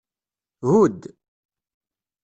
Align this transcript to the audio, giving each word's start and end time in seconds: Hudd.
Hudd. 0.65 1.01